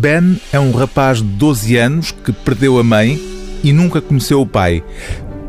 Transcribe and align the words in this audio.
Ben 0.00 0.40
é 0.50 0.58
um 0.58 0.72
rapaz 0.72 1.18
de 1.18 1.24
12 1.24 1.76
anos 1.76 2.10
que 2.10 2.32
perdeu 2.32 2.78
a 2.78 2.82
mãe 2.82 3.20
e 3.62 3.70
nunca 3.70 4.00
conheceu 4.00 4.40
o 4.40 4.46
pai. 4.46 4.82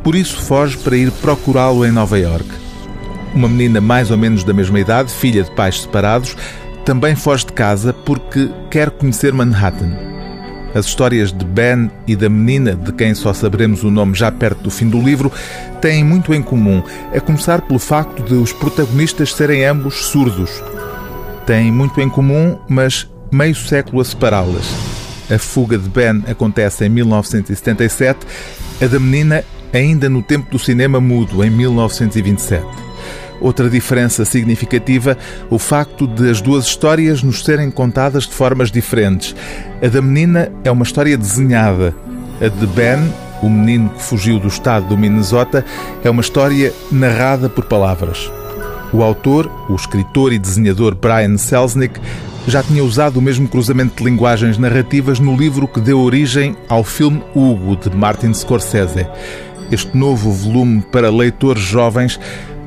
Por 0.04 0.14
isso 0.14 0.42
foge 0.42 0.78
para 0.78 0.98
ir 0.98 1.10
procurá-lo 1.10 1.86
em 1.86 1.92
Nova 1.92 2.20
York. 2.20 2.50
Uma 3.34 3.48
menina 3.48 3.80
mais 3.80 4.12
ou 4.12 4.18
menos 4.18 4.44
da 4.44 4.52
mesma 4.52 4.78
idade, 4.78 5.10
filha 5.10 5.42
de 5.42 5.52
pais 5.52 5.80
separados, 5.80 6.36
também 6.84 7.16
foge 7.16 7.46
de 7.46 7.54
casa 7.54 7.94
porque 7.94 8.50
quer 8.70 8.90
conhecer 8.92 9.32
Manhattan. 9.32 9.96
As 10.76 10.86
histórias 10.86 11.32
de 11.32 11.46
Ben 11.46 11.90
e 12.06 12.14
da 12.14 12.28
menina, 12.28 12.76
de 12.76 12.92
quem 12.92 13.16
só 13.16 13.32
saberemos 13.32 13.84
o 13.86 13.90
nome 13.90 14.16
já 14.16 14.34
perto 14.34 14.64
do 14.64 14.70
fim 14.70 14.90
do 14.90 15.02
livro, 15.02 15.32
têm 15.80 16.04
muito 16.04 16.34
em 16.34 16.42
comum, 16.42 16.84
a 17.16 17.22
começar 17.22 17.62
pelo 17.62 17.80
facto 17.80 18.22
de 18.22 18.34
os 18.34 18.52
protagonistas 18.52 19.34
serem 19.34 19.64
ambos 19.64 20.08
surdos. 20.08 20.62
Têm 21.46 21.72
muito 21.72 22.02
em 22.02 22.10
comum, 22.10 22.60
mas 22.68 23.08
meio 23.32 23.56
século 23.56 24.02
a 24.02 24.06
separá-las. 24.06 24.66
A 25.34 25.38
fuga 25.40 25.78
de 25.78 25.88
Ben 25.88 26.24
acontece 26.28 26.86
em 26.86 26.90
1977, 26.90 28.20
a 28.82 28.86
da 28.86 29.00
menina 29.00 29.46
ainda 29.74 30.10
no 30.10 30.22
tempo 30.22 30.52
do 30.52 30.60
cinema 30.60 31.00
mudo, 31.00 31.44
em 31.44 31.50
1927. 31.50 32.66
Outra 33.40 33.70
diferença 33.70 34.26
significativa, 34.26 35.18
o 35.50 35.58
facto 35.58 36.06
de 36.06 36.30
as 36.30 36.42
duas 36.42 36.66
histórias 36.66 37.24
nos 37.24 37.44
serem 37.44 37.72
contadas 37.72 38.26
de 38.28 38.34
formas 38.34 38.70
diferentes. 38.70 39.36
A 39.82 39.88
da 39.88 40.02
menina 40.02 40.52
é 40.64 40.70
uma 40.70 40.84
história 40.84 41.18
desenhada. 41.18 41.96
A 42.40 42.48
de 42.48 42.68
Ben, 42.68 43.00
o 43.42 43.50
menino 43.50 43.90
que 43.90 44.04
fugiu 44.04 44.40
do 44.40 44.48
estado 44.48 44.90
do 44.90 44.98
Minnesota, 44.98 45.66
é 46.04 46.10
uma 46.10 46.22
história 46.22 46.72
narrada 46.92 47.50
por 47.50 47.66
palavras. 47.66 48.30
O 48.94 49.04
autor, 49.04 49.50
o 49.70 49.76
escritor 49.76 50.34
e 50.34 50.40
desenhador 50.40 50.96
Brian 50.96 51.38
Selznick, 51.38 52.00
já 52.48 52.62
tinha 52.62 52.84
usado 52.84 53.18
o 53.18 53.22
mesmo 53.22 53.48
cruzamento 53.48 53.98
de 53.98 54.04
linguagens 54.04 54.58
narrativas 54.58 55.20
no 55.20 55.36
livro 55.36 55.68
que 55.68 55.80
deu 55.80 56.00
origem 56.00 56.56
ao 56.68 56.84
filme 56.84 57.24
Hugo, 57.36 57.76
de 57.76 57.96
Martin 57.96 58.34
Scorsese. 58.34 59.06
Este 59.72 59.96
novo 59.96 60.32
volume 60.32 60.82
para 60.92 61.10
leitores 61.10 61.64
jovens 61.64 62.20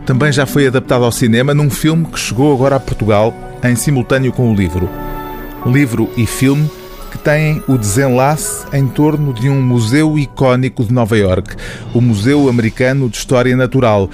também 0.07 0.33
já 0.33 0.47
foi 0.47 0.67
adaptado 0.67 1.05
ao 1.05 1.13
cinema 1.13 1.53
num 1.53 1.71
filme 1.71 2.07
que 2.07 2.19
chegou 2.19 2.53
agora 2.53 2.77
a 2.77 2.81
Portugal 2.81 3.35
em 3.63 3.75
simultâneo 3.75 4.33
com 4.33 4.51
o 4.51 4.55
livro. 4.55 4.89
Livro 5.67 6.09
e 6.17 6.27
filme 6.27 6.71
têm 7.25 7.63
o 7.67 7.79
desenlace 7.79 8.67
em 8.71 8.87
torno 8.87 9.33
de 9.33 9.49
um 9.49 9.61
museu 9.61 10.19
icónico 10.19 10.85
de 10.85 10.93
Nova 10.93 11.17
York, 11.17 11.57
o 11.95 12.01
Museu 12.01 12.51
Americano 12.51 13.09
de 13.09 13.17
História 13.17 13.57
Natural, 13.57 14.11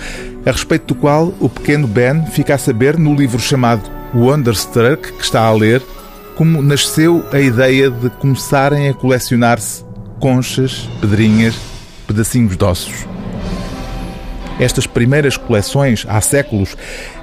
a 0.47 0.51
respeito 0.53 0.95
do 0.95 1.01
qual 1.01 1.35
o 1.41 1.49
pequeno 1.49 1.89
Ben 1.89 2.25
fica 2.27 2.55
a 2.55 2.59
saber 2.59 2.97
no 2.97 3.13
livro 3.13 3.41
chamado 3.41 3.83
Wonderstruck, 4.15 5.13
que 5.13 5.25
está 5.25 5.43
a 5.43 5.53
ler, 5.53 5.83
como 6.37 6.63
nasceu 6.63 7.25
a 7.33 7.41
ideia 7.41 7.91
de 7.91 8.09
começarem 8.11 8.89
a 8.89 8.95
colecionar-se 8.95 9.85
conchas, 10.21 10.89
pedrinhas, 11.01 11.59
pedacinhos 12.07 12.57
de 12.57 12.65
ossos. 12.65 13.07
Estas 14.61 14.87
primeiras 14.87 15.37
coleções, 15.37 16.07
há 16.09 16.21
séculos, 16.21 16.77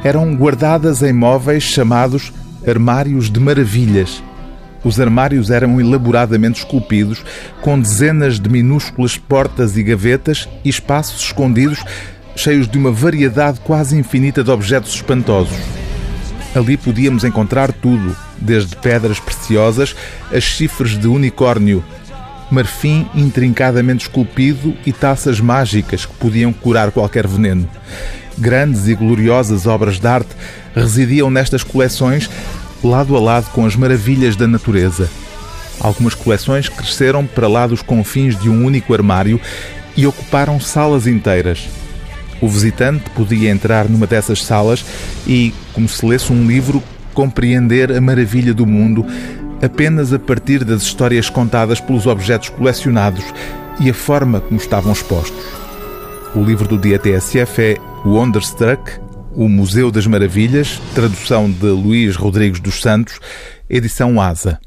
eram 0.03 0.35
guardadas 0.35 1.01
em 1.01 1.13
móveis 1.13 1.63
chamados 1.63 2.33
armários 2.67 3.29
de 3.29 3.39
maravilhas. 3.39 4.21
Os 4.83 4.99
armários 4.99 5.49
eram 5.49 5.79
elaboradamente 5.79 6.59
esculpidos, 6.59 7.23
com 7.61 7.79
dezenas 7.79 8.39
de 8.39 8.49
minúsculas 8.49 9.17
portas 9.17 9.75
e 9.77 9.83
gavetas 9.83 10.47
e 10.63 10.69
espaços 10.69 11.21
escondidos, 11.21 11.83
cheios 12.35 12.67
de 12.67 12.77
uma 12.77 12.91
variedade 12.91 13.59
quase 13.61 13.97
infinita 13.97 14.43
de 14.43 14.51
objetos 14.51 14.93
espantosos. 14.93 15.57
Ali 16.55 16.77
podíamos 16.77 17.23
encontrar 17.23 17.71
tudo, 17.71 18.15
desde 18.39 18.75
pedras 18.75 19.19
preciosas 19.19 19.95
a 20.31 20.39
chifres 20.39 20.97
de 20.97 21.07
unicórnio, 21.07 21.83
marfim 22.49 23.07
intrincadamente 23.13 24.05
esculpido 24.05 24.75
e 24.85 24.93
taças 24.93 25.39
mágicas 25.39 26.05
que 26.05 26.13
podiam 26.15 26.53
curar 26.53 26.91
qualquer 26.91 27.27
veneno. 27.27 27.69
Grandes 28.37 28.87
e 28.87 28.93
gloriosas 28.93 29.65
obras 29.65 29.99
de 29.99 30.07
arte 30.07 30.29
residiam 30.75 31.29
nestas 31.29 31.63
coleções, 31.63 32.29
lado 32.83 33.15
a 33.15 33.19
lado 33.19 33.49
com 33.51 33.65
as 33.65 33.75
maravilhas 33.75 34.35
da 34.35 34.47
natureza. 34.47 35.09
Algumas 35.79 36.15
coleções 36.15 36.69
cresceram 36.69 37.25
para 37.25 37.47
lá 37.47 37.67
dos 37.67 37.81
confins 37.81 38.39
de 38.39 38.49
um 38.49 38.65
único 38.65 38.93
armário 38.93 39.39
e 39.95 40.05
ocuparam 40.07 40.59
salas 40.59 41.07
inteiras. 41.07 41.67
O 42.41 42.47
visitante 42.47 43.09
podia 43.11 43.49
entrar 43.49 43.89
numa 43.89 44.05
dessas 44.05 44.43
salas 44.43 44.85
e, 45.25 45.53
como 45.73 45.87
se 45.87 46.05
lesse 46.05 46.31
um 46.31 46.45
livro, 46.47 46.83
compreender 47.13 47.91
a 47.91 47.99
maravilha 47.99 48.53
do 48.53 48.65
mundo 48.65 49.05
apenas 49.61 50.13
a 50.13 50.19
partir 50.19 50.63
das 50.63 50.83
histórias 50.83 51.29
contadas 51.29 51.79
pelos 51.79 52.05
objetos 52.05 52.49
colecionados 52.49 53.23
e 53.79 53.89
a 53.89 53.93
forma 53.93 54.39
como 54.39 54.59
estavam 54.59 54.91
expostos. 54.93 55.43
O 56.35 56.43
livro 56.43 56.67
do 56.67 56.77
dia 56.77 56.99
TSF 56.99 57.61
é 57.61 57.77
Wonderstruck, 58.05 58.99
O 59.37 59.47
Museu 59.47 59.91
das 59.91 60.07
Maravilhas, 60.07 60.81
tradução 60.95 61.47
de 61.47 61.67
Luís 61.67 62.15
Rodrigues 62.15 62.59
dos 62.59 62.81
Santos, 62.81 63.19
edição 63.69 64.19
ASA. 64.19 64.59